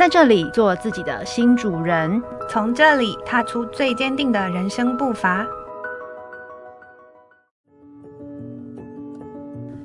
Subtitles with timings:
[0.00, 5.46] 在这里做自己的新主人，从这里踏出最坚定的人生步伐。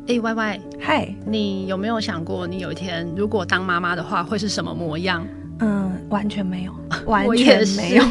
[0.08, 5.28] 哎，Y Y，嗨，你有没有想过，你有一天如果当妈妈的话，会是什么模样？
[5.60, 6.74] 嗯，完全没有，
[7.08, 8.04] 完全没有。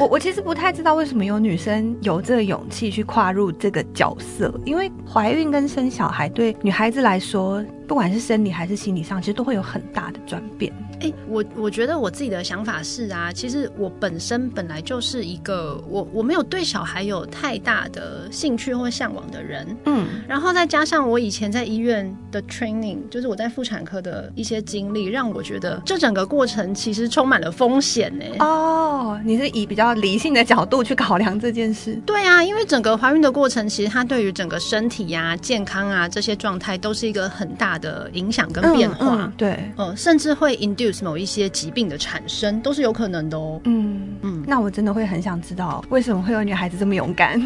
[0.00, 10.72] 我我，我其实不太知道为什么有女生有这个勇气去跨入这个角色，因为怀孕跟生小孩对女孩子来说，不管是生理还是心理上，其实都会有很大的转变。
[11.02, 28.24] 哎、欸，我我觉得我自己的想法是啊，其实我本身本来就是一个我我没有对小孩有太大的兴趣或向往的人，嗯，然后再加上我以前在医院的 training，就是我在妇产科的一些经历，让我觉得这整个过程其实充满了风险呢。
[28.38, 32.00] 哦，你是以比较理性的角度去考量这件事？
[32.06, 39.16] 对啊，因为整个怀孕的过程，其实它对于整个身体呀、啊、健康啊这些状态都是一个很大的影响跟变化。
[39.16, 40.91] 嗯嗯、对，呃，甚至会 induce。
[41.02, 43.60] 某一些疾病的产生都是有可能的哦。
[43.64, 47.40] 嗯嗯，那我真的会很想知道，为什么会有女孩子这么勇敢？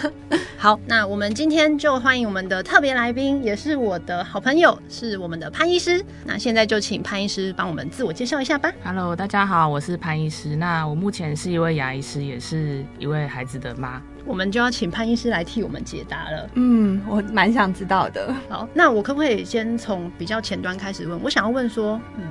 [0.58, 6.04] 好，那我们今天就欢迎我们的特别来宾，也是我的好朋友，是我们的潘医师。
[6.24, 8.70] 那现在就请潘医师帮我们自我介绍一下吧。
[8.84, 10.54] Hello，大家好，我是潘医师。
[10.54, 14.02] 那我目前是一位牙医师，也是一位孩子的妈。
[14.26, 16.50] 我们就要请潘医师来替我们解答了。
[16.54, 18.34] 嗯，我蛮想知道的。
[18.50, 21.18] 好，那我可不可以先从比较前端开始问？
[21.22, 22.24] 我想要问说，嗯。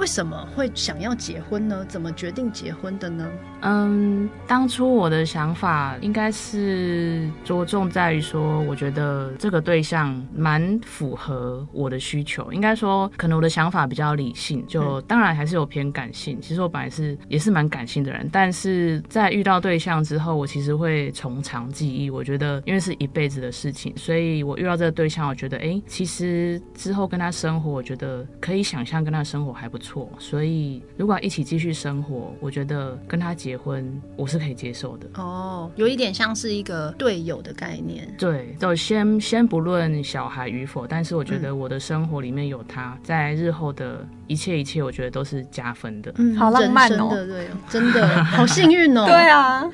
[0.00, 1.84] 为什么会想要结婚呢？
[1.86, 3.30] 怎么决定结婚的呢？
[3.62, 12.52] 嗯，当初我的想法应该是着重在于说，我觉得这个对象蛮符合我的需求。
[12.52, 16.40] 应该说，可能我的想法比较理性，就当然还是有偏感性。
[16.40, 22.10] 其实我本来是也是蛮感性的人，但是在遇到对象之后，我其实会从长计议。
[22.10, 30.10] 我觉得，因为是一辈子的事情，所以我遇到这个对象，我觉得，哎，其实之后跟他生活，我觉得可以想象跟他生活还不错。
[30.18, 35.06] 所以如果要一起继续生活，我觉得跟他结婚我是可以接受的。
[35.14, 38.12] 哦，有一点像是一个队友的概念。
[38.18, 46.12] 对，就先先不论小孩与否，但是我觉得我的生活里面有他，在日后的一切一切，我觉得都是加分的。
[46.16, 49.04] 嗯，好浪漫哦，对，真的 好幸运哦。
[49.06, 49.70] 对啊，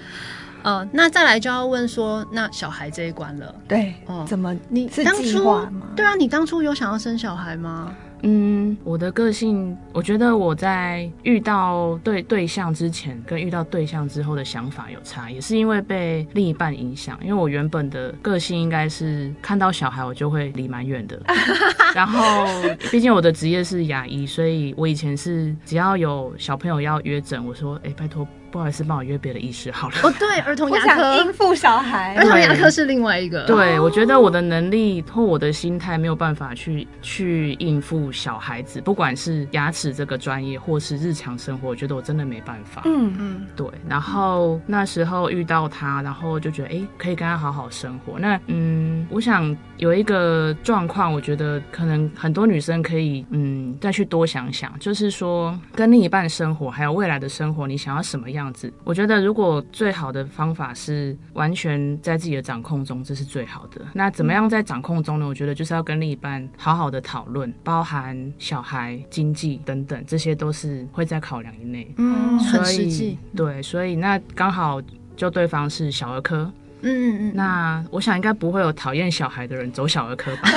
[0.63, 3.55] 呃，那再来就要问说，那小孩这一关了。
[3.69, 5.45] 对，哦，怎么你是当初？
[5.45, 5.73] 吗？
[5.95, 7.95] 对啊，你当初有想要生小孩吗？
[8.23, 17.19] 嗯，我的个性，我觉得我在遇到对对象之前跟遇到对象之后的想法有差，也是因为被另一半影响。
[17.23, 21.21] 因为我原本的个性应该是看到小孩我就会离蛮远的，
[21.95, 22.47] 然后
[22.91, 28.27] 毕竟我的职业是牙医，所以我以前是只要有小朋友要约诊，我说，哎，拜托。
[28.57, 29.97] 不好意思，帮我约别的医师好了。
[30.03, 33.45] 哦，对，儿童牙科应付小孩，儿童牙科是另外一个。
[33.45, 42.81] 对，我觉得我的能力或我的心态没有办法去去应付小孩子，不管是牙齿这个专业，或是日常生活，我觉得我真的没办法。
[42.87, 43.67] 嗯嗯，对。
[43.87, 48.19] 然后那时候遇到他，然后就觉得哎，可以跟他好好生活。
[48.19, 58.46] 那嗯，我想有一个状况，我觉得可能很多女生可以嗯再去多想想，就是说跟另一半生活，还有未来的生活，你想要什么样？
[58.47, 63.81] 样子，我觉得如果最好的方法是完全在自己的掌控中，这是最好的。
[63.93, 65.27] 那怎么样在掌控中呢？
[65.27, 71.93] 我觉得就是要跟另一半好好的讨论，包含小孩、经济等等，这些都是会在考量以内。
[71.97, 73.19] 嗯，很实际。
[73.35, 74.81] 对，所以那刚好
[75.17, 76.51] 就对方是小儿科。
[76.83, 77.33] 嗯嗯嗯。
[77.35, 80.49] 那我想应该不会有讨厌小孩的人走小儿科吧？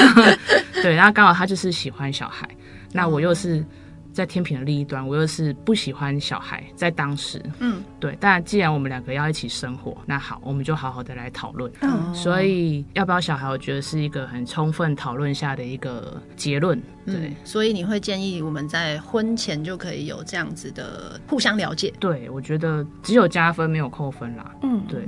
[0.82, 2.46] 对，然后刚好他就是喜欢小孩，
[2.92, 3.64] 那我又是。
[4.14, 8.16] 在天平的另一端，我又是不喜欢小孩，在当时，嗯，对。
[8.20, 11.70] 但既然我们两个要一起生活，那好，我们就好好的来讨论。
[11.80, 16.80] 嗯，所以要不要小孩，我觉得是一个很充分讨论下的一个结论。
[17.04, 21.92] 对，嗯，所以你会建议我们在婚前就可以有这样子的互相了解？
[21.98, 24.54] 对，我觉得只有加分没有扣分啦。
[24.62, 25.02] 嗯，对。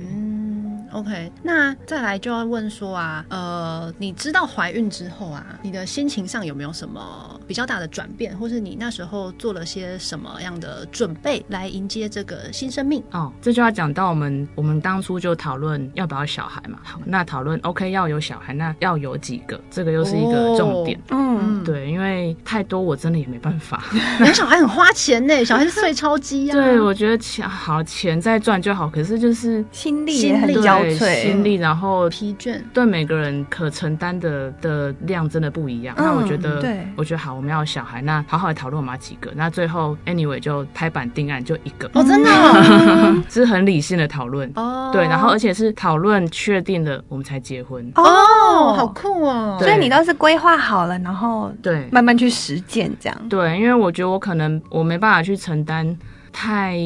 [0.97, 13.03] OK，那再来就要问说啊，呃，你知道怀孕之后啊，你的心情上有没有什么比较大的转变，或是你那时候做了些什么样的准备来迎接这个新生命？
[13.11, 16.79] 哦，这就要讲到我们我们当初就讨论要不要小孩嘛。
[16.83, 19.61] 好，那讨论 OK 要有小孩，那要有几个？
[19.71, 20.99] 这个又是一个重点。
[21.11, 23.85] 哦、嗯，对，因为太多我真的也没办法。
[24.25, 26.55] 养小孩很花钱呢，小孩是碎钞 机啊。
[26.55, 30.86] 对，我觉得钱好，钱再赚就好，可是就是心力也很交。
[30.95, 35.95] 对，心力，然后疲倦，对每个人可承担的的量真的不一样。
[35.99, 39.31] 嗯、那我觉得，对，我觉得好，我们要小孩，那好好的讨论我们要几个。
[39.35, 41.91] 那最后，anyway 就拍板定案，就一个。
[41.95, 44.51] 哦，真的、哦， 是很理性的讨论。
[44.55, 47.91] 哦，对，然后而且是讨论确定了，我们才结婚。
[47.95, 49.57] 哦，好酷哦！
[49.61, 53.29] 所以你都是规划好了，然后对，慢慢去实践这样。
[53.29, 55.97] 对，因为我觉得我可能我没办法去承担。
[56.39, 56.79] 太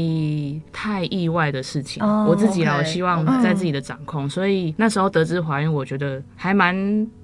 [0.73, 6.73] 太意外的事情，oh, 我自己老希望在自己的掌控，嗯、所以那时候得知怀孕，我觉得还蛮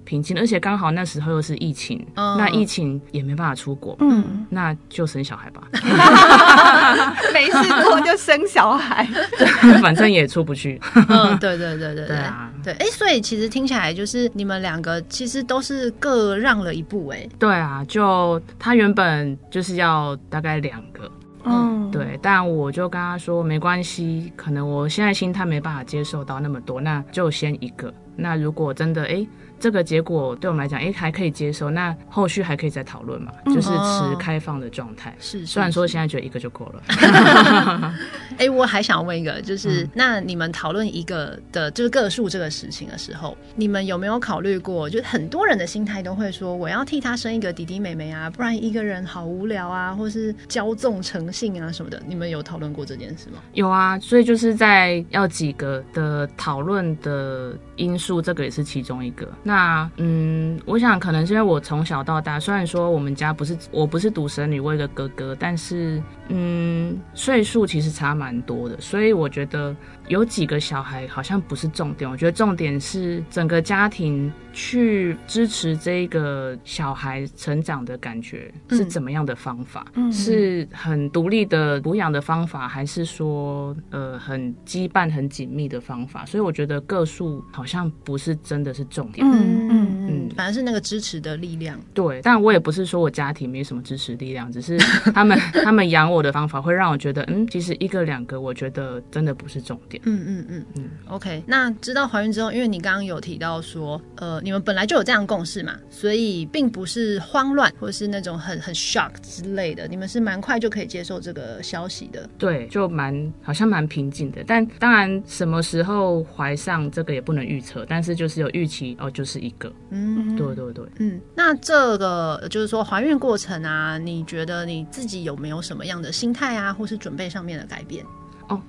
[0.05, 2.37] 平静，而且刚好那时候又是疫情，oh.
[2.37, 5.69] 那疫情也没办法出国，嗯，那就生小孩吧，
[7.32, 9.08] 没事做就生小孩，
[9.81, 12.17] 反正也出不去，嗯，对对对对对。
[12.17, 21.08] 啊，对，哎、欸，所以其实听起来就是你们两个其实都是各让了一步，哎，对啊，就他原本就是要大概两个。
[21.46, 27.93] 嗯，对，但我就跟他说没关系，可能我现在心态没办法接受到那么多，那就先一个。
[28.17, 29.27] 那如果真的哎。
[29.59, 31.71] 这个结果对我们来讲，哎，还可以接受。
[31.71, 33.33] 那后续还可以再讨论嘛？
[33.47, 35.17] 就是持开放的状态。
[35.19, 36.83] 是，虽然说现在觉得一个就够了。
[38.37, 44.91] 哎，我还想问一个，就是那你们讨论一个的，就是个数这个事情的时候，你们有没有考虑过？
[44.91, 51.99] 就很多人的心态都会说，我要替他生一个弟弟妹妹啊，不然一个人好无聊啊，或是骄纵成性啊什么的。
[52.07, 53.39] 你们有讨论过这件事吗？
[53.55, 59.29] 有啊，所以就是在要几个的讨论的因素，这个也是其中一个。
[59.43, 69.75] 那嗯，我想可能是因为我从小到大，虽然说我们家不是我不是独生女，我有个哥哥，但是嗯，岁数其实差蛮多的，所以我觉得
[70.08, 72.11] 有几个小孩好像不是重点。
[72.11, 86.25] 我觉得重点是整个家庭去支持这个小孩成长的感觉是怎么样的方法，嗯、是很独立的抚养的方法，还是说呃很羁绊很紧密的方法？
[86.25, 89.26] 所以我觉得个数好像不是真的是重点。
[89.26, 91.79] 嗯嗯嗯，反而是那个支持的力量。
[91.93, 94.79] 对，但我也不是说我家庭没什么支持力量，只是
[95.12, 99.95] 他们他们养我的方法会让我觉得，嗯，其实一个两个，我觉得真的不是重点。
[100.04, 100.90] 嗯嗯嗯嗯。
[101.08, 112.26] OK，那知道怀孕之后，因为你刚刚有提到说，呃，你们本来就有这样的共识嘛，所以并不是慌乱或是那种很很 shock 之类的，你们是蛮快就可以接受这个消息的。
[112.38, 114.43] 对，就蛮好像蛮平静的。
[114.46, 119.26] 但当然，什么时候怀上这个也不能预测，但是就是有预期哦，就。
[119.26, 128.06] 是一个，嗯，对对对，嗯，那这个就是说怀孕过程啊，你觉得你自己有没有什么样的心态啊，或是准备上面的改变？
[128.48, 128.62] 哦。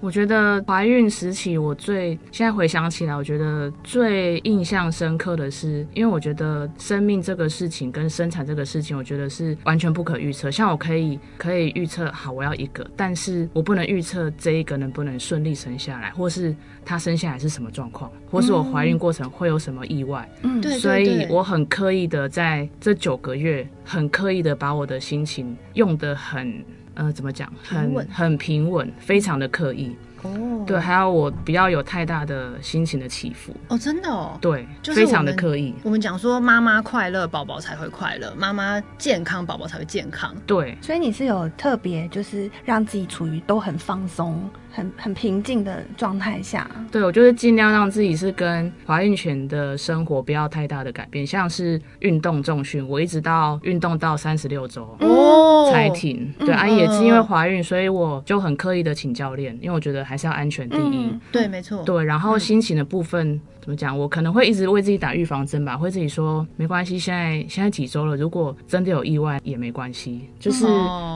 [0.00, 10.50] 我觉得怀孕时期，我最现在回想起来，我觉得最印象深刻的是，因为我觉得生命这个事情跟生产这个事情，我觉得是完全不可预测。
[10.50, 16.54] 像我可以可以预测，好，我要一个，但是我不能预测这一个能不能顺利生下来，或是
[16.84, 20.28] 他生下来是什么状况，或是我怀孕过程会有什么意外。
[20.42, 20.78] 嗯，对。
[20.78, 26.64] 所以我很刻意的在这九个月，很刻意的把我的心情用得很。
[26.98, 27.50] 呃，怎么讲？
[27.62, 29.94] 很稳很平稳，非常的刻意。
[30.22, 33.54] 哦，对，还有我不要有太大的心情的起伏。
[33.68, 34.36] 哦，真的哦。
[34.40, 35.74] 对，就非常的刻意。
[35.82, 40.34] 我们讲说，妈妈快乐，宝宝才会快乐；妈妈健康，宝宝才会健康。
[40.46, 44.48] 对，所以你是有特别，就是让自己处于都很放松。
[44.70, 56.32] 很很平静的状态下，对，我就是尽量让自己是跟怀孕前的生活不要太大的改变，像是运动重训，我一直到运动到三十六周哦才停。
[56.38, 61.12] 对，啊，也是因为怀孕，所以我就很刻意的请教练，因为我觉得还是要安全第一。
[61.30, 61.82] 对，没错。
[61.84, 63.38] 对，然后心情的部分。
[63.60, 63.98] 怎么讲？
[63.98, 70.64] 我可能会一直为自己打预防针吧，会自己说没关系，现在现在几周了，如果真的有意外也没关系，就是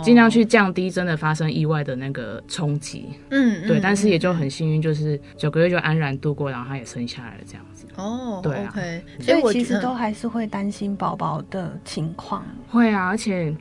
[0.05, 3.07] 尽量去降低真的发生意外的那个冲击。
[3.31, 7.87] 嗯，对，但是也就很幸运，就是九个月就安然度过，然后他也生下来了，这样子。
[7.97, 12.45] 哦，对啊，okay, 所以我其实都还是会担心宝宝的情况。
[12.69, 13.55] 会啊，而且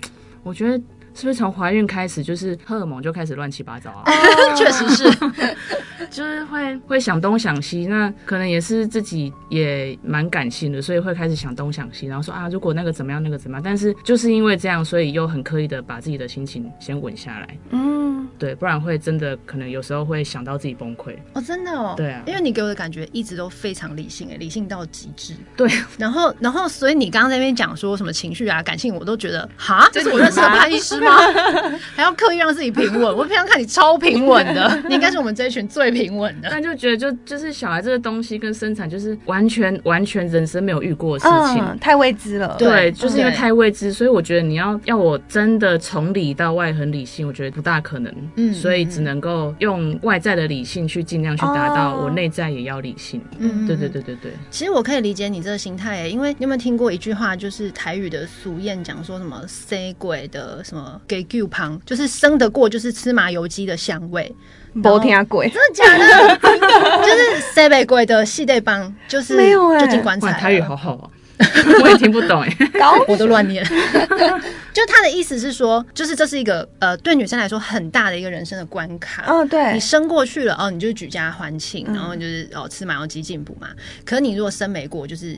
[0.43, 0.83] 我觉得。
[1.13, 4.03] 是不是从怀孕开始就是荷尔蒙就开始乱七八糟啊？
[4.55, 5.11] 确实是，
[6.09, 7.85] 就是会会想东想西。
[7.85, 13.61] 那可能也是自己也蛮感性的，所以会开始想东想西，然后说啊，如果那个怎么样，那个怎么样。
[13.63, 17.57] 但是就是因为这样，所以又很刻意的把自己的心情先稳下来。
[17.71, 18.00] 嗯，
[18.41, 21.15] 对，不然会真的可能有时候会想到自己崩溃。
[21.33, 21.93] 哦，真的哦。
[21.95, 25.35] 对啊，因为你给我的感觉一直都非常理性，哎，理性到极致。
[25.55, 25.69] 对，
[25.99, 31.11] 然后然后所以你刚刚在那边讲说什么情绪啊、感性，我都觉得哈，这是我认识的潘医师吗。
[31.95, 36.49] 还要刻意让自己平稳，我平常看你超平稳的， 你应该是我们这一群最平稳的。
[36.49, 42.55] 但就觉得就就是小孩这个东西跟生产就是完全完全人生没有遇过的事情，嗯、太未知了。
[42.57, 48.11] 对，对就是因为太未知，所以我觉得你要要我真的从里到外很理性，我觉得不大可能。
[48.35, 53.21] 嗯，所以只能够用外在的理性去尽量去达到我内在也要理性。
[53.37, 54.31] 嗯，对对对对对。
[54.49, 61.79] 其实我可以理解你这个心态，因为你有没有听过一句话，就是台语的俗谚讲说什么“生鬼的什么给旧旁”。
[61.85, 64.33] 就是生得过，就是吃麻油鸡的香味，
[64.81, 66.37] 不听鬼，真的假的？
[67.03, 70.31] 就是西北鬼的系列帮，就是没有哎，就进棺材。
[70.33, 71.09] 台语好好啊。
[71.83, 73.63] 我也听不懂哎，高我都乱念。
[74.73, 79.23] 就他的意思是说，就是这是一个呃，对女生来说很大的一个人生的关卡。
[79.27, 83.67] 哦，对，你生过去了哦，你就举家欢庆，然后就是哦吃麻油鸡进补嘛。
[84.05, 85.37] 可是你如果生没过，就是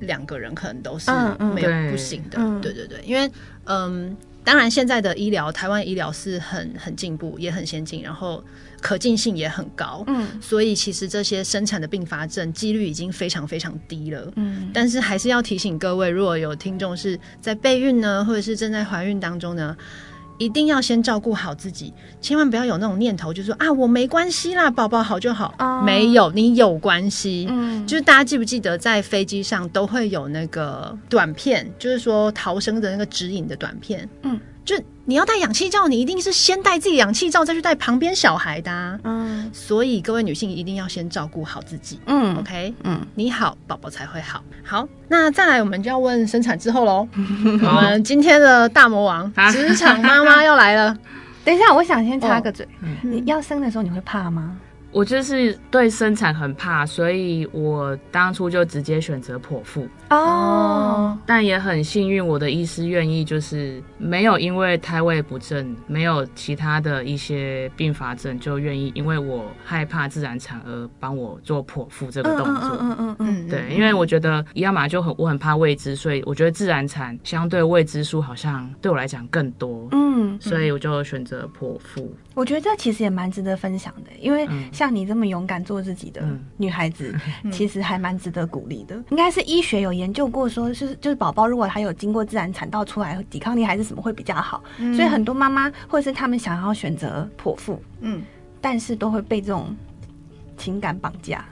[0.00, 1.10] 两个人可能都是
[1.54, 2.38] 没有不行的。
[2.60, 3.30] 对对对，因为
[3.66, 4.16] 嗯。
[4.44, 8.42] 当然，现在的医疗，台湾医疗是很很进步，也很先进，然后
[8.80, 10.02] 可进性也很高。
[10.08, 14.32] 嗯，所以其实这些生产的并发症几率已经非常非常低了。
[14.36, 19.76] 嗯，但是还是要提醒各位，如果有听众是在备孕呢，或者是正在怀孕当中呢，
[20.38, 25.54] 一定要先照顾好自己，千万不要有那种念头，就是说啊，我没关系啦，宝宝好就好。
[25.58, 27.46] 哦，没有，你有关系。
[27.48, 34.08] 嗯，就是大家记不记得，在飞机上都会有那个短片，就是说逃生的那个指引的短片。
[34.22, 34.38] 嗯。
[34.64, 38.98] 就你要戴氧气罩，你一定是先戴自己氧气罩，再去戴旁边小孩的啊。
[39.02, 41.98] 嗯，所以各位女性一定要先照顾好自己。
[42.06, 44.42] 嗯，OK，嗯，你好，宝宝才会好。
[44.62, 47.08] 好，那再来，我们就要问生产之后喽。
[47.16, 50.96] 我们今天的大魔王，职场妈妈要来了。
[51.44, 52.66] 等一下，我想先插个嘴，
[53.02, 54.56] 你要生的时候你会怕吗？
[54.92, 61.18] 我就是对生产很怕，所以我当初就直接选择剖腹哦。
[61.24, 72.76] 但也很幸运，我的医师愿意，就是没有因为胎位不正，没有其他的一些并发症，就愿意因为我害怕自然产而帮我做剖腹这个动作。
[72.78, 79.88] 嗯嗯嗯嗯，对，因为我觉得要嘛就很我很怕未知，所以我觉得自然产相对未知数好像对我来讲更多。
[79.92, 82.14] 嗯，所以我就选择剖腹。
[82.34, 86.22] 我觉得这其实也蛮值得分享的，因为像你这么勇敢做自己的
[86.56, 88.96] 女孩子，嗯、其实还蛮值得鼓励的。
[88.96, 94.64] 嗯、应该是医学有研究过，说是就是宝宝如果还有经过自然产道出来，抵抗力还是什么会比较好。
[94.78, 98.22] 嗯、所以很多妈妈或者是他们想要选择剖腹，嗯，
[98.60, 99.76] 但是都会被这种
[100.56, 101.44] 情感绑架，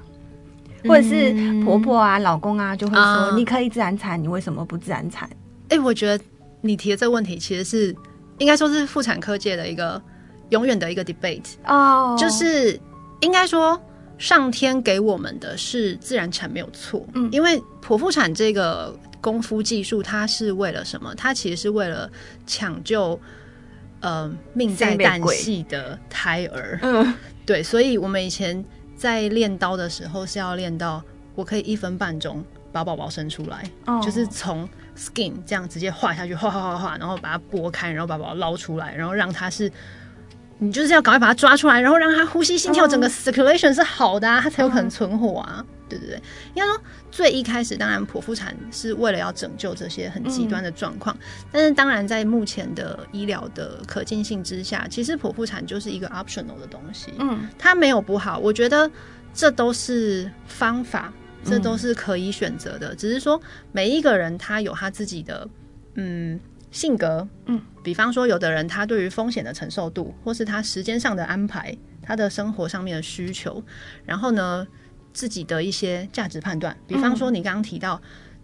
[0.84, 5.28] 或者是婆婆啊、老公啊就会说：“你可以自然产，你为什么不自然产？”
[5.68, 6.24] 哎、欸，我觉得
[6.62, 7.94] 你提的这个问题其实是
[8.38, 10.00] 应该说是妇产科界的一个。
[10.50, 12.78] 永远的一个 debate 哦，就是
[13.20, 13.80] 应该说，
[14.18, 21.14] 上天给我们的是自然产没有错，嗯，因为剖腹产这个功夫技术，它是为了什么？
[21.14, 22.10] 它其实是为了
[22.46, 23.18] 抢救
[24.00, 27.14] 呃命在旦夕的胎儿，嗯，
[27.46, 28.64] 对，所以我们以前
[28.96, 31.02] 在练刀的时候是要练到
[31.34, 39.70] 我可以一分半钟把宝宝生出来，哦，就是从 skin 这样直接划下去，划划划划，然后把它剥开，然后把宝宝捞出来，然后让它是。
[40.62, 46.16] 你就是要赶快把它抓出来，然后让它呼吸、心跳，整个 circulation 是好的啊，它才有可能存活啊，对对对。
[46.54, 46.78] 应该说，
[47.10, 51.16] 最一开始，当然剖腹产是为了要拯救这些很极端的状况，
[51.50, 58.90] 但是当然在目前的医疗的可进性之下，其实剖腹产就是一个 optional 的东西，嗯，它没有不好，我觉得
[59.32, 61.10] 这都是方法，
[61.42, 63.40] 这都是可以选择的，只是说
[63.72, 65.48] 每一个人他有他自己的，
[65.94, 66.38] 嗯。
[66.72, 73.62] 性格，嗯，比方说，有的人他对于风险的承受度，或是他时间上的安排，他的生活上面的需求，
[74.04, 74.66] 然后呢，
[75.12, 78.00] 自己的一些价值判断，比方说你刚刚提到，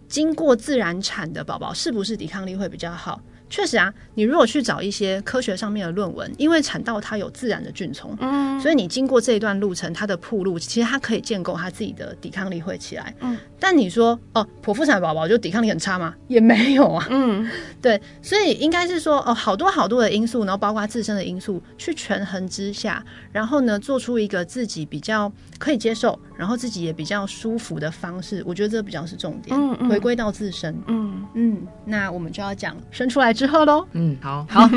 [0.07, 3.21] 经过自然产的宝宝是不是抵抗力会比较好？
[3.49, 13.37] 确实啊，你如果去找一些科学上面的论文，因为产道它有自然的菌丛，嗯，所以你经过这一段路程，它的铺路其实它可以建构它自己的抵抗力会起来，嗯。
[13.59, 16.13] 但你说哦，剖腹产宝宝就抵抗力很差吗？
[16.27, 17.49] 也没有啊，嗯，
[17.81, 31.25] 对，所以应该是说哦，好多好多的因素，然后包括自身的因素去权衡之下，然后呢，做出一个自己比较可以接受，然后自己也比较舒服的方式，我觉得这比较是重点，嗯嗯，回归到自身，嗯。
[31.33, 34.69] 嗯，那我们就要讲生出来之后喽，嗯，好， 好，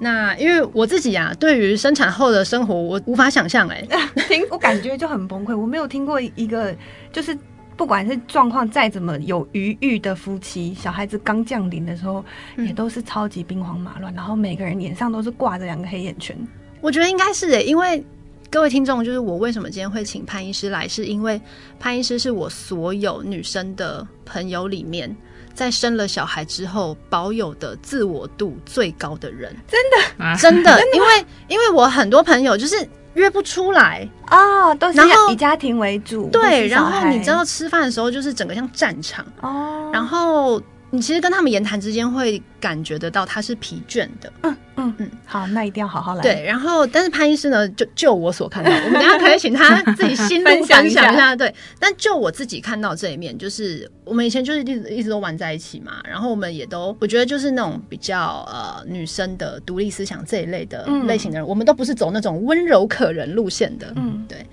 [0.00, 3.86] 那因为我自己啊，对于生产后的生活，我无法想象，哎，
[4.26, 6.74] 听我感觉就很崩溃，我没有听过一个
[7.12, 7.36] 就是。
[7.76, 12.24] 不管是状况再怎么有余裕的夫妻，小孩子刚降临的时候，
[12.56, 16.36] 也都是超级兵荒马乱，然后每个人脸上都是挂着两个黑眼圈。
[16.80, 18.06] 我觉得应该是诶，因为
[18.48, 21.40] 各位听众，就是我为什么今天会请潘医师来，是因为
[21.80, 25.16] 潘医师是我所有女生的朋友里面，
[25.54, 29.54] 在生了小孩之后保有的自我度最高的人。
[29.68, 32.76] 真的，真的， 因为因为我很多朋友就是。
[33.14, 34.98] 约不出来哦，都是
[35.30, 36.28] 以家庭为主。
[36.30, 40.60] 对，然后你知道吃饭的时候就是整个像战场哦，然后。
[40.94, 46.22] 你其实跟他们言谈之间会感觉得到他是疲倦的，嗯嗯嗯，好，那一定要好好来。
[46.22, 51.34] 对，然后但是潘医师呢，就就我所看到，我们等下可以请他自己心路 分享一下。
[51.34, 64.46] 对，但就我自己看到这一面，就是我们以前就是一直一直都玩在一起嘛，然后我们也都我觉得就是那种比较呃女生的独立思想这一类的类型的人，嗯、我们都不是走那种温柔可人路线的，嗯，对。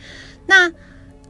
[0.48, 0.72] 那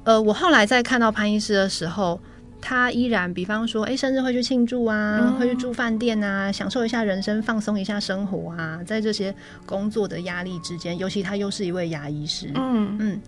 [0.06, 2.18] 呃，我后来在看到潘医师的时候。
[2.62, 9.34] 他依然，比方说，哎，生日会去庆祝啊，嗯、会去住饭店啊，享受一下人生，放松一下生活啊，在这些
[9.66, 12.96] 工作的压力之间，尤其他又是一位牙医师，嗯。
[13.00, 13.22] 嗯。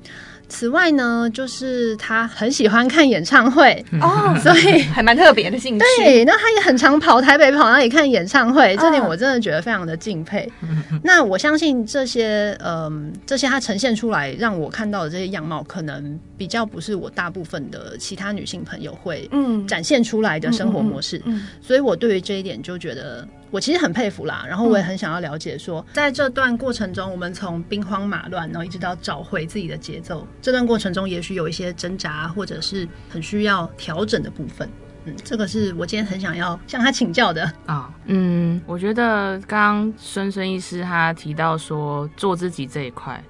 [0.54, 5.86] 此外呢，就是他很喜欢看演唱会哦， 所以还蛮特别的兴趣。
[5.98, 10.48] 对，那他也很常跑台北跑那里看演唱会，这点我真的觉得非常的敬佩。
[10.62, 10.68] 哦、
[11.04, 21.18] 那我相信这些，嗯、呃，这些他呈现出来让我看到的这些样貌，可能比较不是我大部分的其他女性朋友会嗯展现出来的生活模式。
[21.26, 23.28] 嗯，嗯，嗯，所以我对于这一点就觉得。
[23.54, 34.68] 我其实很佩服啦，然后我也很想要了解说，嗯、在这段过程中，我们从兵荒马乱，然后一直到找回自己的节奏，这段过程中也许有一些挣扎，或者是很需要调整的部分。
[35.06, 37.94] 嗯，这个是我今天很想要向他请教的啊、哦。
[38.06, 43.24] 嗯，我觉得刚刚孙孙医师他提到说做自己这一块。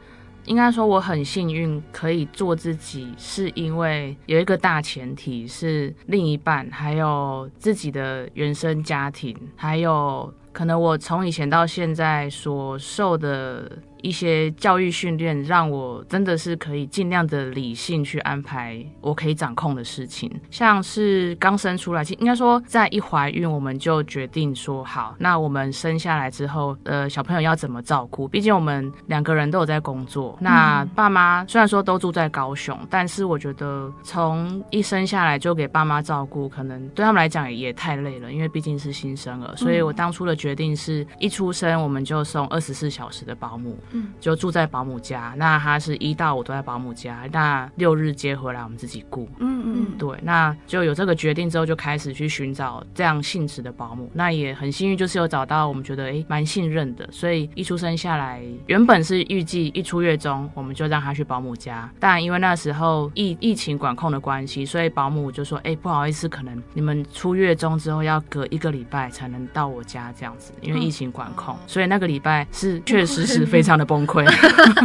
[0.46, 13.72] 应该说我很幸运可以做自己，是因为有一个大前提是另一半，还有自己的原生家庭，还有可能我从以前到现在所受的。
[14.04, 28.28] 一些教育训练让我真的是可以尽量的理性去安排我可以掌控的事情，像是刚生出来，其实应该说在一怀孕我们就决定说好，那我们生下来之后，呃，小朋友要怎么照顾？
[28.28, 43.78] 毕竟我们两个人都有在工作，那爸妈虽然说都住在高雄，但是我觉得从一生下来就给爸妈照顾，可能对他们来讲也太累了，因为毕竟是新生儿，所以我当初的决定是一出生我们就送二十四小时的保姆。
[43.94, 49.30] 嗯，就住在保姆家，那他是一到五都在保姆家，那六日接回来我们自己雇。
[49.40, 54.10] 嗯嗯，对，那就有这个决定之后，就开始去寻找这样性质的保姆。
[54.14, 73.83] 那也很幸运，就是有找到我们觉得诶蛮信任的，所以一出生下来，原本是预计一出月中我们就让他去保姆家，但因为那时候疫疫情管控的关系，所以保姆就说，哎，不好意思，可能你们出月中之后要隔一个礼拜才能到我家这样子，因为疫情管控，所以那个礼拜是确实是非常的。
[73.86, 74.26] 崩溃，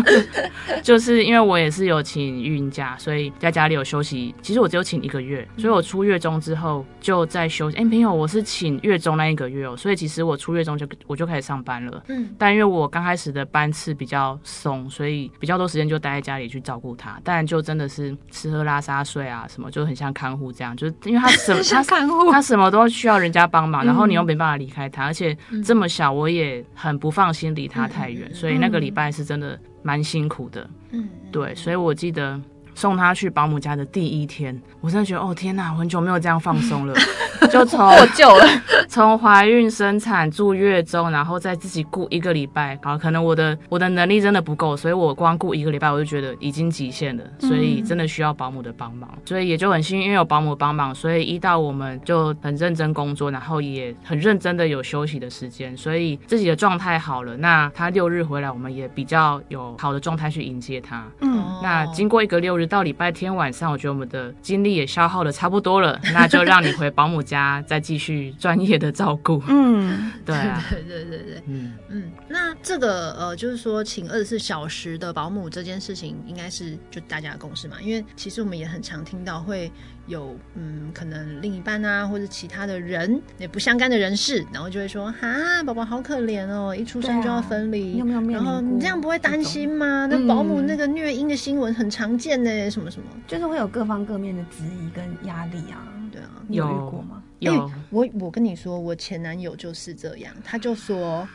[0.82, 4.34] 就是因为我也是有请孕假，所以在家里有休息。
[4.42, 7.76] 其实我只有请一个月，所以我出月中之后就在休息。
[7.76, 12.02] 哎、欸，朋友，我是请月中那一个月哦，所以其实我出月中就我就开始上班了。
[12.08, 17.20] 嗯，但因为我刚开始的班次比较松，所以比较多时间就待在家里去照顾他。
[17.24, 32.40] 但就真的是吃喝拉撒睡啊什么，就很像看护这样，就是因为他什么 他看护，他什么都需要人家帮忙，然后你又没办法离开他，而且这么小，我也很不放心离他太远，所以那个礼拜是真的蛮辛苦的，嗯，对，所以我记得。
[32.78, 36.94] 送他去保姆家的第一天，我真的觉得哦天哪，我很久没有这样放松了，
[37.50, 38.46] 就从获救了，
[38.88, 62.67] 从怀孕生产住月中，然后再自己顾一个礼拜，然后可能我的我的能力真的不够，所以我光顾一个礼拜我就觉得已经极限了，所以真的需要保姆的帮忙，所以也就很幸运，因为有保姆帮忙，所以一到我们就很认真工作，然后也很认真的有休息的时间，所以自己的状态好了，那他六日回来，我们也比较有好的状态去迎接他，嗯，那经过一个六日。
[62.68, 69.42] 到礼拜天晚上，我觉得我们的精力也消耗的差不多了， 那就让你回保姆家再继续专业的照顾。
[69.48, 72.12] 嗯， 对啊， 对对对对，嗯嗯。
[72.28, 77.76] 那这个呃，就是说请二十四小时的保姆这件事情，应该是就大家的共识嘛？
[77.80, 79.72] 因为其实我们也很常听到会
[80.08, 88.52] 有嗯，可能另一半啊，或者其他的人也不相干的人士，然后就会说哈，宝宝好可怜哦，一出生就要分离，啊、有没有面临过？
[88.52, 90.06] 然后你这样不会担心吗？
[90.10, 92.70] 那保姆那个虐婴的新闻很常见呢。
[92.70, 97.22] 什么什么，就是会有各方各面的质疑跟压力啊，对啊，你有遇过吗？
[97.40, 101.28] 有，欸、我我跟你说，我前男友就是这样，他就说，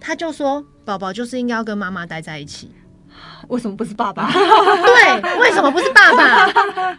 [0.00, 2.72] 他就说，宝宝就是应该要跟妈妈待在一起，
[3.48, 4.28] 为什么不是爸爸？
[4.32, 6.98] 对，为什么不是爸爸？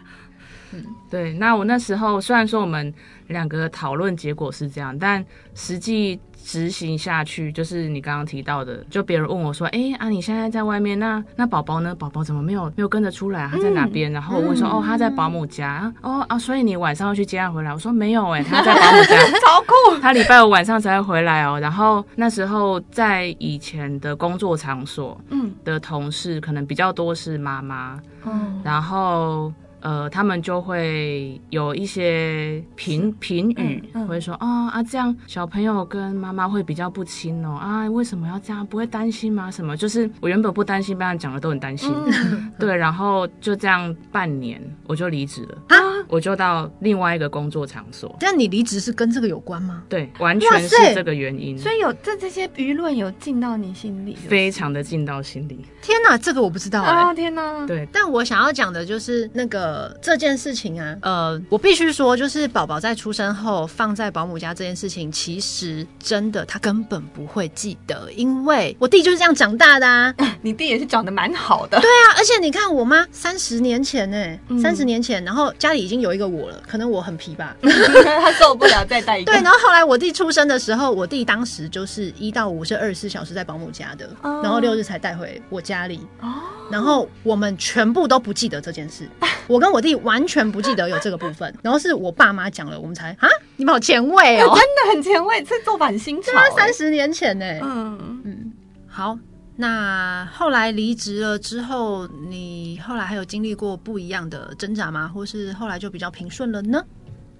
[0.72, 2.92] 嗯，对，那我那时候虽然说我们
[3.28, 6.20] 两个讨论结果是这样，但实际。
[6.44, 11.92] 执行下去就是你刚刚提到的，就别人问我说：“哎、欸、啊，你现在在外面，那那宝宝呢？
[11.92, 13.48] 宝宝怎么没有没有跟着出来？
[13.50, 15.92] 他在哪边？”嗯、然后我问说：“哦，他在保姆家。
[16.02, 19.98] 哦啊，所以你晚上要去接他回来？”我说：“没有、欸，哎，他在保姆家，超酷。
[20.00, 21.58] 他礼拜五晚上才会回来哦。
[21.58, 29.52] 然后那时候在以前的工作场所，嗯，的同事可能比较多是妈妈，嗯，然后。
[29.86, 38.66] 呃，他们就会有一些评评语，嗯嗯、会说哦啊，这样小朋友跟妈妈会比较不亲哦啊，为什么要这样？
[38.66, 39.48] 不会担心吗？
[39.48, 39.76] 什么？
[39.76, 41.94] 就是我原本不担心，被他讲的都很担心。
[42.06, 45.85] 嗯、 对，然后就这样半年，我就离职了啊。
[46.08, 48.14] 我就到另外一个工作场所。
[48.20, 49.82] 但你离职是跟这个有关吗？
[49.88, 51.58] 对，完全是这个原因。
[51.58, 55.64] 所以有这这些舆论有进到你心里，非常的进到心里。
[55.82, 57.10] 天哪，这个我不知道啊、欸！
[57.10, 57.88] 哦天哪，对。
[57.92, 70.14] 但我想要讲的就是那个这件事情啊，呃，我必须说，就是宝宝在出生后放在保姆家这件事情，其实真的他根本不会记得，因为我弟就是这样长大的啊。
[70.42, 79.30] 你弟也是长得蛮好的，对啊，而且你看我妈三十年前呢、欸，三十、嗯、年前，然后家里已经有一个我了，可能我很皮吧， 他受不了再带一个。
[79.30, 86.00] 对，然后后来我弟出生的时候，我弟当时就是一到五是二十四小时在保姆家的，哦、然后六日才带回我家里。
[86.20, 86.26] 哦，
[86.72, 89.08] 然后我们全部都不记得这件事，
[89.46, 97.60] 我跟我弟完全不记得有这个部分，然后是我爸妈讲了，我们才啊，你们好前卫哦， 真的很前卫，这做法很新潮、欸，三十年前呢、欸。
[97.62, 98.20] 嗯。
[98.24, 98.52] 嗯，
[98.88, 99.16] 好。
[99.58, 105.08] 那后来离职了之后，你后来还有经历过不一样的挣扎吗？
[105.08, 106.84] 或是后来就比较平顺了呢？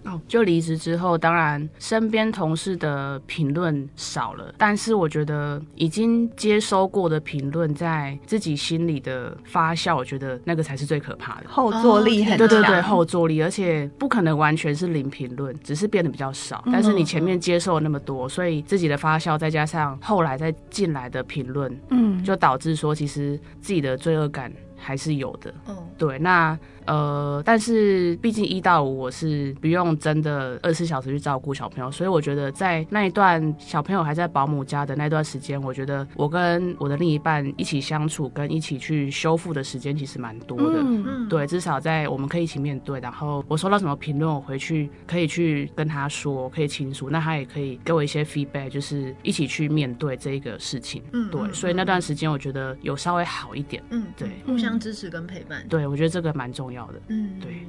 [0.07, 11.49] 哦，就离职之后，当然身边同事的评论少了，但是我觉得已经接收过的评论，在自己心里的发酵，我觉得那个才是最可怕的。
[11.49, 16.63] 后坐力很强，对对对，后坐力，而且不可能完全是零评论，只是变得比较少。
[16.73, 25.53] 但是你前面接受了那么多，所以自己的发酵，再加上后来再进来的评论，嗯，就导致说，其实自己的罪恶感还是有的。
[25.69, 26.57] 嗯，对，那。
[26.87, 40.81] 呃，但是毕竟一到五我是不用真的二十四小时去照顾小朋友，所以我觉得在那一段小朋友还在保姆家的那段时间，我觉得我跟我的另一半一起相处跟一起去修复的时间其实蛮多的。
[40.81, 51.03] 嗯嗯，对，至少在我们可以一起面对，然后我收到什么评论，我回去可以去跟他说，可以倾诉，那他也可以给我一些 feedback，就是一起去面对这一个事情。
[51.13, 53.83] 嗯，对，所以那段时间我觉得有稍微好一点。
[53.91, 55.67] 嗯，对，互相支持跟陪伴。
[55.69, 56.76] 对，我觉得这个蛮重要。
[56.77, 57.67] 要的，嗯，对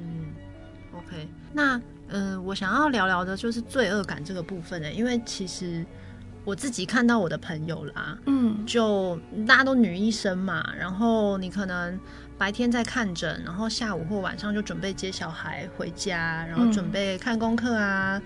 [0.96, 1.76] ，OK，那
[2.08, 5.84] 嗯、呃，我想要聊聊的就是罪恶感这个部分呢，因为其实
[6.44, 11.98] 我自己看到我的朋友啦，嗯，就大家都女医生嘛，然后你可能
[12.36, 18.22] 白天在看诊，然后下午或晚上就准备接小孩回家，然后准备看功课啊，嗯、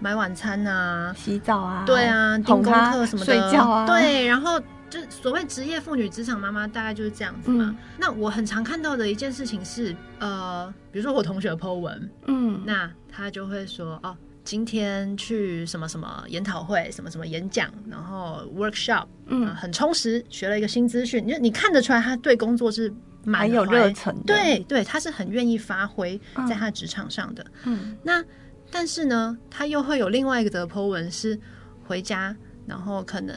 [0.00, 4.60] 买晚餐啊，洗澡啊，对啊，听功课什么的，睡觉啊，对，然后。
[4.88, 7.66] 就所谓职业妇女、职场妈妈，大概就是这样子嘛。
[7.70, 21.22] 嗯、那我很常看到的一件事情是，呃，比如说我同学 po 文，嗯，那他就会说，哦，今天去什么什么研讨会，什么什么演讲，然后 workshop，嗯、呃，很充实，学了一个新资讯。
[21.26, 22.92] 你你看得出来，他对工作是
[23.24, 27.44] 蛮有热忱的，对对，他是很愿意发挥在他职场上的。
[27.64, 28.24] 嗯，那
[28.70, 31.36] 但是呢，他又会有另外一个的 po 文是
[31.84, 33.34] 回家，然后可能。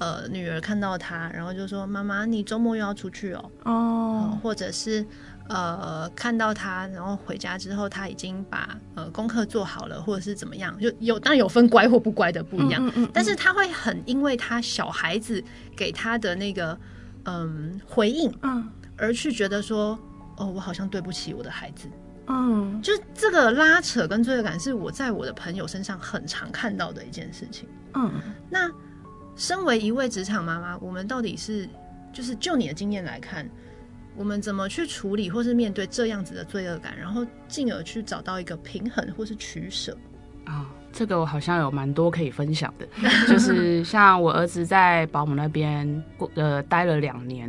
[0.00, 5.04] 呃，女儿看到他，然后就说：“妈妈，你周末又要出去哦。”哦，或者是
[5.46, 12.82] 呃，看到他，然后回家之后，他已经把呃功课做好了，或者是怎么样，就有当然有分乖或不乖的不一样。
[12.86, 15.44] 嗯嗯嗯，但是他会很因为他小孩子
[15.76, 16.78] 给他的那个
[17.26, 19.98] 嗯回应，嗯，而去觉得说
[20.38, 21.86] ：“哦，我好像对不起我的孩子。”
[22.26, 27.68] 嗯，就这个拉扯跟罪恶感是我在我的朋友身上很常看到的一件事情。
[27.92, 28.10] 嗯，
[28.48, 28.70] 那。
[29.40, 31.66] 身为一位职场妈妈，我们到底是
[32.12, 33.48] 就是就你的经验来看，
[34.14, 39.96] 我们怎么去处理或是面对这样子的罪恶感，然后进而去找到一个平衡或是取舍
[40.44, 40.68] 啊？
[40.92, 42.86] 这个我好像有蛮多可以分享的，
[43.26, 47.48] 就是像我儿子在保姆那边过呃待了两年。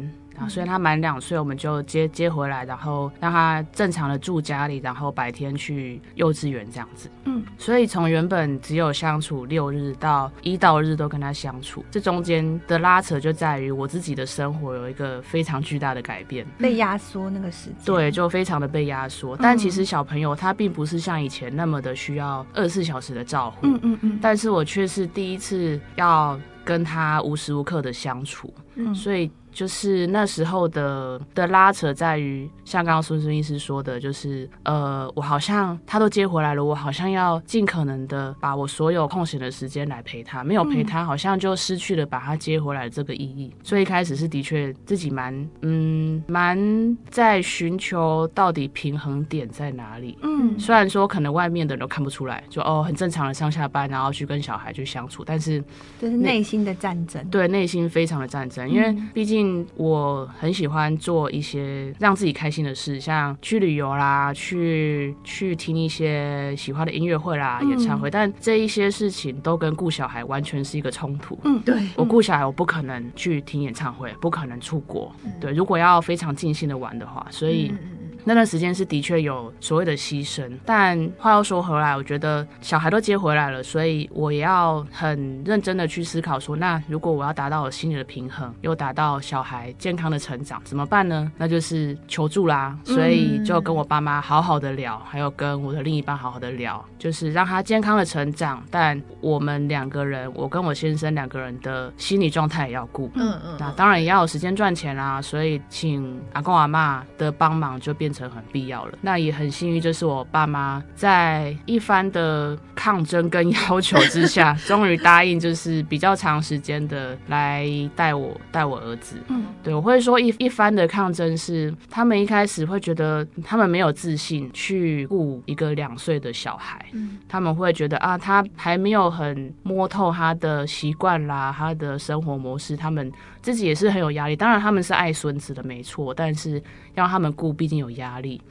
[0.49, 7.09] 所以他满两岁，我们就接接回来，然后让他正常的住家里，然后白天去幼稚园这样子。
[7.25, 17.75] 嗯，所以从原本只有相处六日到一到日都跟他相处，这中间的拉扯就在于我自己的生活有一个非常巨大的改变，被压缩那个时间。
[17.85, 19.35] 对，就非常的被压缩。
[19.37, 23.67] 但其实小朋友他并不是像以前那么的需要二十四小时的照顾。
[23.67, 24.19] 嗯嗯嗯。
[24.21, 28.53] 但是我却是第一次要跟他无时无刻的相处。
[28.75, 29.29] 嗯，所以。
[29.51, 43.53] 就是那时候的的拉扯在于，像刚刚孙孙医师说的，就是呃，我好像他都接回来了，我好像要尽可能的把我所有空闲的时间来陪他，没有陪他，好像就失去了把他接回来的这个意义。
[43.61, 50.17] 所以一开始是的确自己蛮嗯蛮在寻求到底平衡点在哪里。
[50.21, 55.61] 嗯，虽然说可能外面的人都看不出来，就哦很正常的上下班，然后去跟小孩去相处，但是
[55.99, 59.40] 这是内心的战争，对，内心非常的战争，因为毕竟。
[59.75, 68.09] 我很喜欢做一些让自己开心的事，像去旅游啦，去去听一些喜欢的音乐会啦、嗯、演唱会。
[68.09, 71.37] 但这一些事情都跟顾小孩完全是一个冲突。
[71.43, 75.13] 嗯，对，我顾小孩，我不可能去听演唱会，不可能出国。
[75.23, 77.69] 嗯、对，如果要非常尽兴的玩的话，所以。
[77.69, 77.77] 嗯
[78.23, 80.49] 那段时间是的确有所谓的牺牲。
[80.65, 91.31] 但话又说回来，我觉得小孩都接回来了，所以我也要很认真的去思考说，那如果我要达到我心里的平衡，又达到小孩健康的成长，怎么办呢？
[91.37, 92.77] 那就是求助啦。
[92.83, 98.63] 所以就跟我爸妈好好的聊，还有跟我的另一半好好的聊，就是让他健康的成长。
[98.69, 103.09] 但我们两个人，我跟我先生两个人的心理状态也要顾。
[103.15, 103.55] 嗯嗯。
[103.59, 108.97] 那当然也要有时间赚钱啦，所以请阿公阿妈的帮忙就变成很必要了。
[109.01, 119.17] 那也很幸运，就是我爸妈在一番的抗争跟要求之下， 终于答应，就是比较长时间的来带我带我儿子。
[119.27, 126.85] 嗯，对，我会说一一番的抗争是他们一开始会觉得他们没有自信去顾一个两岁的小孩。
[126.93, 134.35] 嗯，他们会觉得啊，他还没有很摸透他的习惯啦，他的生活模式，他们自己也是很有压力。
[134.35, 136.61] 当然他们是爱孙子的，没错，但是
[136.95, 138.41] 要他们顾，毕竟有压力。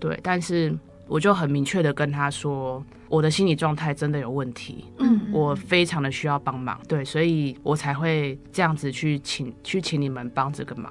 [0.00, 0.76] 对，但是。
[1.08, 10.90] 我就很明确的跟他说，我的心理状态真的有问题，嗯，我非常的需要帮忙，对，所以我才会这样子去请去请你们帮这个忙。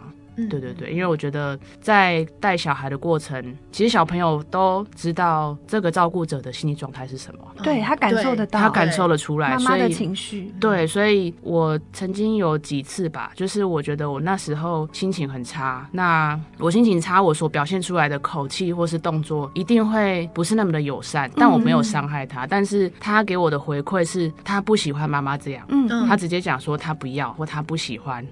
[0.49, 10.53] 对对对，因为我觉得在带小孩的过程，其实小朋友都知道这个照顾者的心理状态是什么，对，他感受得到，他感受得出来，妈妈的情绪。
[10.59, 28.25] 对，所以我曾经有几次吧，就是我觉得我那时候心情很差，那我心情差，我所表现出来的口气或是动作一定会不是那么的友善，但我没有伤害他，嗯、但是他给我的回馈是他不喜欢妈妈这样，嗯，他直接讲说他不要或他不喜欢，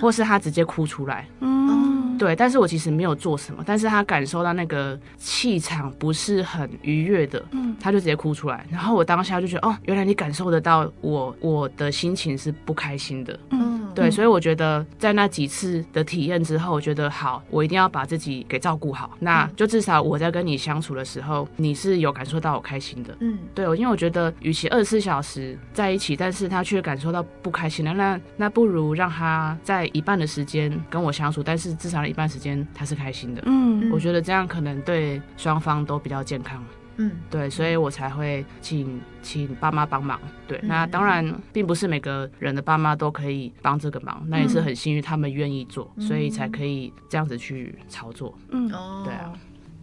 [0.00, 1.26] 或是他直接哭出来。
[1.40, 1.53] 嗯，
[2.16, 36.64] 对，但是我其实没有做什么，但是他感受到那个气场不是很愉悦的，嗯，他就直接哭出来，然后我当下就觉得，哦，原来你感受得到我我的心情是不开心的，嗯，对，所以我觉得在那几次的体验之后，我觉得好，我一定要把自己给照顾好，那就至少我在跟你相处的时候，你是有感受到我开心的，嗯，对，因为我觉得与其二十四小时在一起，但是他却感受到不开心的，那那不如让他在一半的时间跟我相处，但是至少一半时间他是开心的，嗯，我觉得这样可能对双方都比较健康，
[36.96, 49.32] 嗯，对，所以我才会请请爸妈帮忙，对，嗯、那当然并不是每个人的爸妈都可以帮这个忙，嗯、那也是很幸运他们愿意做，所以才可以这样子去操作，嗯，哦，对啊，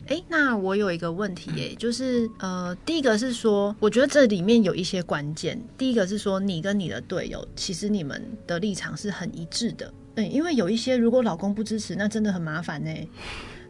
[0.08, 9.94] 哎、欸，那我有一个问题、欸，哎，就是呃，第一个是说，我觉得这里面有一些关键，第一个是说你跟你的队友其实你们的立场是很一致的。
[10.16, 12.92] 嗯，因为有一些，如果老公不支持，那真的很麻烦呢。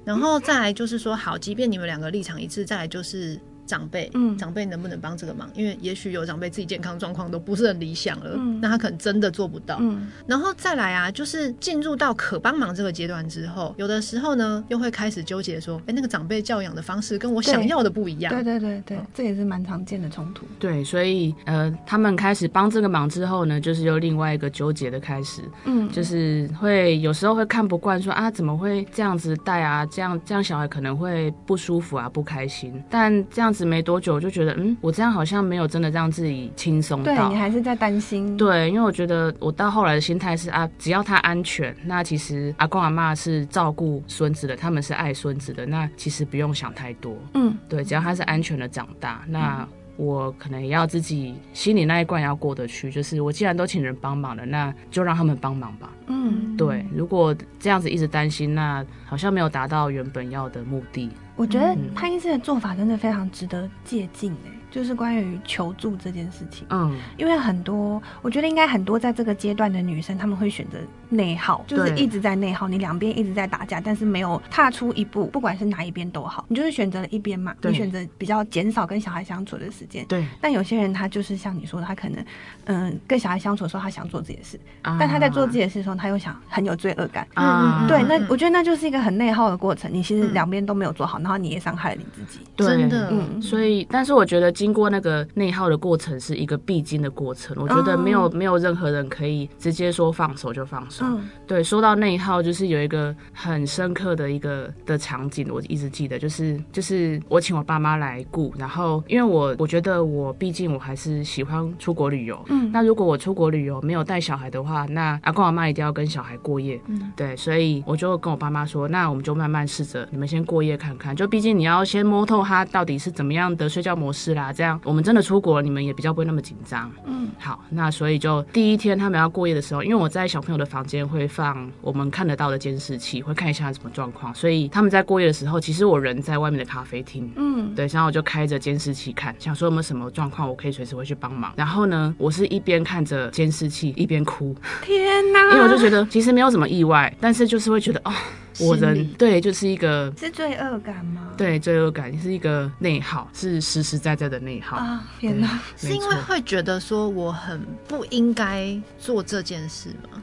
[0.04, 3.40] 然后再来就是说，好，即便你们两个立场一致，再来就是。
[3.72, 5.50] 长辈，嗯，长辈能不能帮这个忙？
[5.54, 9.78] 因为也许有长辈自己健康状况都不是很理想了，嗯，那他可能真的做不到。
[9.80, 18.34] 嗯，然后再来啊，就是进入到可帮忙这个阶段之后，有的时候呢，又会开始纠结说，哎，那个长辈教养的方式跟我想要的不一样。
[18.34, 20.46] 对对对对，这也是蛮常见的冲突。
[20.60, 25.42] 对，所以呃，他们开始帮这个忙之后呢，就是又另外一个纠结的开始。
[25.64, 29.86] 嗯，就是会有时候会看不惯，说啊，怎么会这样子带啊？
[29.86, 32.84] 这样这样小孩可能会不舒服啊，不开心。
[32.90, 33.61] 但这样子。
[33.66, 37.14] 没多久，我就觉得，嗯，我这样好像没有真的让自己轻松到。
[37.14, 38.36] 对，你还是在担心。
[38.38, 47.16] 对，因为我觉得我到后来的心态是啊，只要他安全，那其实阿公阿妈是照顾孙子的，他们是爱孙子的，那其实不用想太多。
[47.34, 52.90] 嗯，对，只要他是安全的长大，那我可能也要自己心里那一关也要过得去。
[52.90, 55.92] 就是我既然都请人帮忙了，那就让他们帮忙吧。
[56.08, 61.10] 嗯，对，如果这样子一直担心，那好像没有达到原本要的目的。
[61.42, 64.52] 我觉得潘医师的做法真的非常值得借鉴诶。
[64.70, 70.78] 就是关于求助这件事情，嗯，因为很多，我觉得应该很多在这个阶段的女生，她们会选择
[71.12, 80.26] 内耗，就是一直在内耗，你两边一直在打架，但是没有踏出一步，不管是哪一边都好，你就是选择了一边嘛，你选择比较减少跟小孩相处的时间，对。
[80.40, 82.26] 但有些人他就是像你说的，他可能，
[82.66, 88.02] 嗯，跟小孩相处的时候，他想做自己的事，但他在做自己的事的时候，他又想很有罪恶感，嗯，对。
[88.04, 93.42] 那我觉得那就是一个很内耗的过程，你其实两边都没有做好，然后你也伤害了你自己，真的，嗯。
[93.42, 94.52] 所以，但是我觉得。
[94.62, 101.01] 经过那个内耗的过程是一个必经的过程，我觉得没有没有任何人可以直接说放手就放手。
[101.06, 124.42] 嗯、对，说到内耗，就是有一个很深刻的一个的场景，我一直记得，就是就是我请我爸妈来顾，然后因为我我觉得我毕竟我还是喜欢出国旅游，嗯，那如果我出国旅游没有带小孩的话，那阿公阿妈一定要跟小孩过夜，嗯，对，所以我就跟我爸妈说，那我们就慢慢试着，你们先过夜看看，就毕竟你要先摸透他到底是怎么样的睡觉模式啦。
[124.42, 126.92] 啊，这样我们真的出国，你们也比较不会那么紧张。
[127.06, 137.32] 嗯，好，那所以就第一天他们要过夜的时候，因为我在小朋友的房间会放我们看得到的监视器，会看一下什么状况，所以他们在过夜的时候，其实我人在外面的咖啡厅。
[137.38, 141.54] 嗯，对，然后我就开着监视器看，想说有没有什么状况，我可以随时回去帮忙。
[141.56, 144.54] 然后呢，我是一边看着监视器一边哭。
[144.82, 145.40] 天哪！
[145.56, 148.12] 因为我就觉得其实没有什么意外，但是就是会觉得哦。
[148.60, 151.30] 我人对，就是一个是罪恶感吗？
[151.38, 155.04] 对，罪恶感是一个内耗，是实实在在的内耗啊！
[155.20, 160.22] 天哪，是因为会觉得说我很不应该做这件事吗？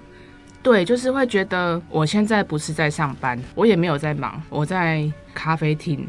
[0.63, 6.07] 对，就是会觉得我现在不是在上班，我也没有在忙，我在咖啡厅。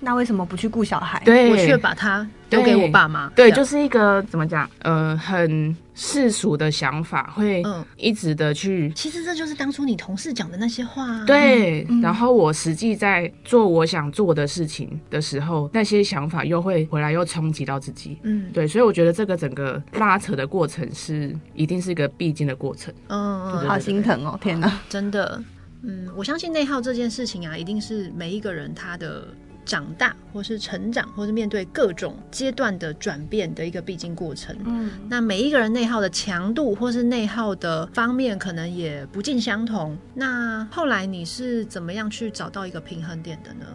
[0.00, 1.20] 那为什么不去顾小孩？
[1.24, 3.28] 对，我却把他丢给我爸妈。
[3.30, 4.68] 对，就是一个怎么讲？
[4.80, 7.62] 呃，很世俗的想法，会
[7.96, 8.90] 一直的去。
[8.90, 11.24] 其实这就是当初你同事讲的那些话。
[11.24, 18.18] 对，然后我实际在做我想做的事情的时候，那些想法又会回来，又冲击到自己。
[18.22, 22.92] 嗯，对，所以我觉得这个整个拉扯的过程是一定是一个必经的过程。
[23.08, 25.42] 嗯，好心疼哦，天哪，真的。
[25.82, 29.28] 嗯，我相信内耗这件事情啊，一定是每一个人他的。
[29.64, 34.56] 长大，或是成长，或是面对各种阶段的转变的一个必经过程。
[34.64, 39.96] 嗯，那每一个人内耗的强度，或是内耗的方面，可能也不尽相同。
[40.14, 43.66] 那后来你是怎么样去找到一个平衡点的呢？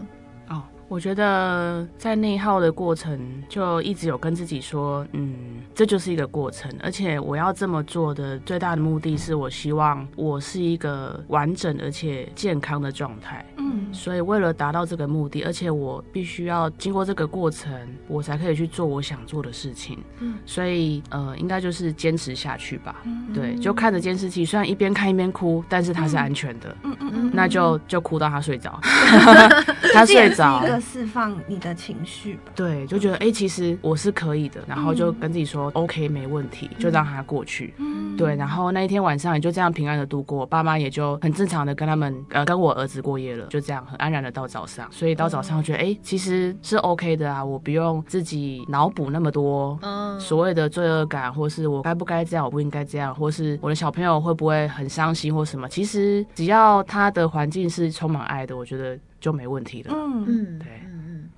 [0.89, 0.99] 哦。
[0.99, 17.71] 我觉得在内耗的过程，就一直有跟自己说，嗯，这就是一个过程，而且我要这么做的最大的目的是我希望我是一个完整而且健康的状态，嗯，所以为了达到这个目的，而且我必须要经过这个过程，
[18.07, 28.79] 我才可以去做我想做的事情，嗯，所以呃，应该就是坚持下去吧，嗯，对，就看着监视器，虽然一边看一边哭，但是它是安全的，嗯嗯嗯，那就就哭到他睡着，
[29.93, 30.65] 他睡着。
[30.79, 32.51] 释放你的情绪吧。
[32.55, 37.73] 对，就觉得哎、欸，其实我是可以的，然后就跟自己说、嗯、OK，没问题，就让它过去。
[37.77, 44.87] 嗯，对，然后那一天晚上也就这样平安的度过，爸妈也就很正常的跟他们呃跟我儿子过夜了，就这样很安然的到早上。
[44.91, 49.77] 所以到早上觉得哎、欸，其实是 OK 的啊，我不用自己脑补那么多
[50.19, 55.67] 所谓的罪恶感，或是我该不该这样，我不应该这样，或是我的小朋友会不会很伤心或什么。
[55.69, 59.93] 其实只要他的环境是充满爱的，我觉得就没问题了。
[59.93, 60.67] 嗯嗯，对。
[60.85, 61.29] 嗯嗯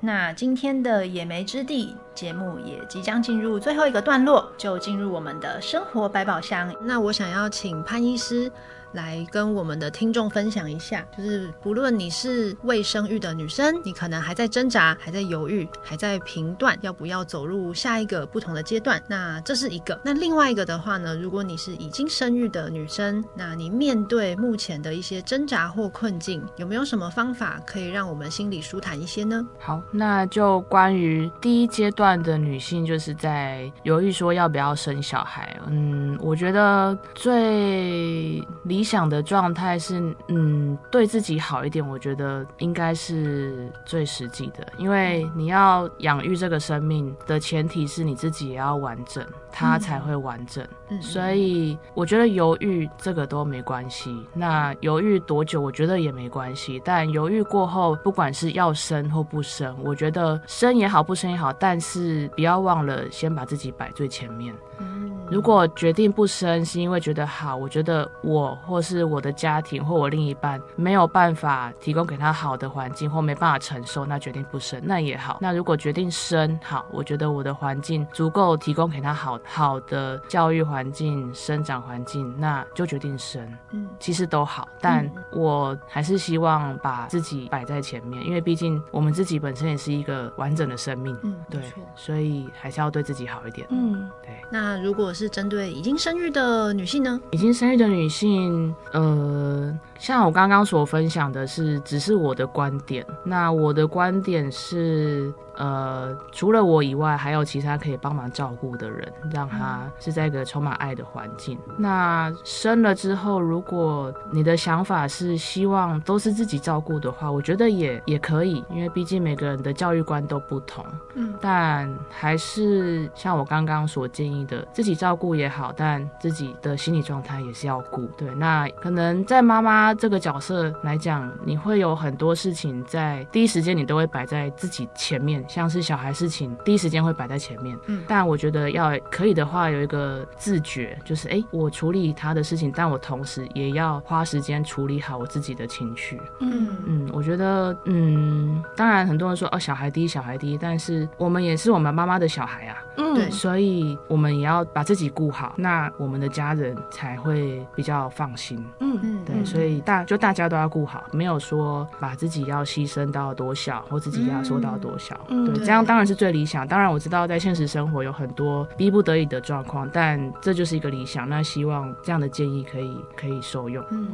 [0.00, 6.72] 那今天的野莓之地节目也即将进入最后一个段落，就进入我们的生活百宝箱。
[6.82, 8.52] 那我想要请潘医师。
[8.96, 19.00] 来跟我们的听众分享一下，就是不论你是未生育的女生，你可能还在挣扎，还在犹豫，还在评断要不要走入下一个不同的阶段。
[19.06, 20.00] 那这是一个。
[20.02, 29.46] 那另外一个的话呢，如果你是已经生育的女生，那你面对目前的一些挣扎或困境，有没有什么方法可以让我们心里舒坦一些呢？
[29.58, 35.54] 好，那就关于第一阶段的女性，就是在犹豫说要不要生小孩。
[35.66, 49.26] 嗯，我觉得最理想的状态是，嗯，对自己好一点，我觉得应该是最实际的，因为你要养育这个生命的前提是你自己也要完整。
[49.58, 54.14] 它才会完整，嗯、所以我觉得犹豫这个都没关系。
[54.34, 56.78] 那犹豫多久，我觉得也没关系。
[56.84, 64.54] 但犹豫过后，不管是要生或不生，我觉得生也好，不生也好，但是不要忘了先把自己摆最前面。
[64.78, 75.38] 嗯、如果决定不生，是因为觉得好，我觉得我或是我的家庭或我另一半没有办法提供给他好的环境，或没办法承受，那决定不生，那也好。
[75.40, 79.38] 那如果决定生，好，我觉得我的环境足够提供给他好。
[79.44, 83.46] 好的教育环境、生长环境，那就决定生。
[83.72, 91.16] 嗯，其实都好，但我还是希望把自己摆在前面，因为毕竟我们自己本身也是一个完整的生命。
[91.22, 91.60] 嗯，对，
[91.94, 93.66] 所以还是要对自己好一点。
[93.70, 94.30] 嗯，对。
[94.50, 97.18] 那如果是针对已经生育的女性呢？
[97.30, 103.04] 已经生育的女性，呃，像我刚刚所分享的是，只是我的观点。
[103.24, 105.32] 那我的观点是。
[105.56, 111.58] 呃，除了我以外，还有其他可以帮忙照顾的人，让他是在一个充满爱的环境。
[111.78, 120.84] 那生了之后，如果你的想法是希望都是自己照顾的话，我觉得也也可以，因为毕竟每个人的教育观都不同。
[121.14, 128.04] 嗯，但还是像我刚刚所建议的，自己照顾也好，但自己的心理状态也是要顾。
[128.18, 135.45] 对，那可能在妈妈这个角色来讲，你会有很多事情在第一时间你都会摆在自己前面。
[135.48, 137.78] 像是小孩事情，第一时间会摆在前面。
[137.86, 146.20] 嗯，但我觉得要可以的话，有一个自觉，就是哎、欸，我处理他的事情，但我同时也要花时间处理好我自己的情绪。
[146.40, 152.76] 嗯嗯，我觉得，嗯，当然很多人说哦，小孩第一，小孩第一，但是我们也是我们妈妈的小孩啊。
[152.98, 158.64] 嗯，对，所以我们也要把自己顾好，那我们的家人才会比较放心。
[158.80, 165.18] 嗯嗯，对，所以大就大家都要顾好，没有说把自己要牺牲到多小，或自己压缩到多小。
[165.28, 166.66] 嗯，对，这样当然是最理想。
[166.66, 171.28] 当然我知道在现实生活有很多逼不得已的状况，但这就是一个理想。
[171.28, 173.84] 那希望这样的建议可以可以受用。
[173.90, 174.08] 嗯。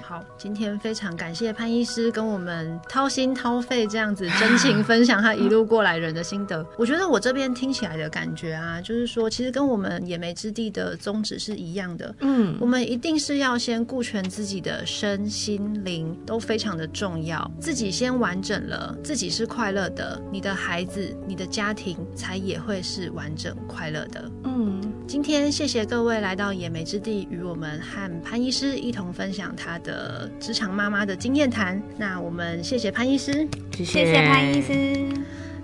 [0.00, 6.64] 好，今天非常感谢潘医师跟我们掏心掏肺这样子真情分享他一路过来人的心得。
[6.76, 12.14] 我觉得我这边听起来的感觉啊，就是说其实跟我们野莓之地的宗旨是一样的。
[12.18, 24.30] 嗯，我们一定是要先顾全自己的身心灵都非常的重要，自己先完整了，自己是快乐的，你的孩子、你的家庭才也会是完整快乐的。
[24.44, 29.92] 嗯，今天谢谢各位来到野莓之地，与我们和潘医师一同分享他的。
[30.12, 31.80] 呃，职场妈妈的经验谈。
[31.96, 35.06] 那我们谢谢潘医师，谢谢潘医师。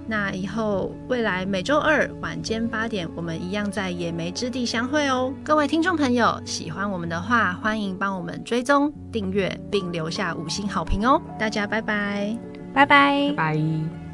[0.06, 5.32] 那以后未来每周二晚间八点，我们一样在野莓之地相会哦。
[5.44, 11.20] 各位听众朋友，喜欢我们的话，欢迎帮我们追踪、订阅并留下五星好评哦。
[11.38, 12.38] 大家拜拜，
[12.72, 14.07] 拜拜，拜拜。